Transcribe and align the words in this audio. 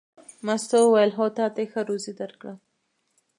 مستو 0.45 0.79
وویل: 0.83 1.11
هو 1.17 1.27
تا 1.37 1.45
ته 1.53 1.59
یې 1.63 1.67
ښه 1.71 1.81
روزي 1.89 2.13
درکړه. 2.21 2.53